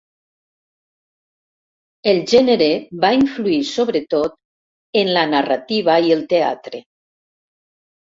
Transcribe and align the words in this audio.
El 2.13 2.21
gènere 2.31 2.71
va 3.05 3.13
influir 3.19 3.61
sobretot 3.75 4.37
en 5.05 5.15
la 5.21 5.29
narrativa 5.37 6.03
i 6.11 6.15
el 6.21 6.29
teatre. 6.37 6.87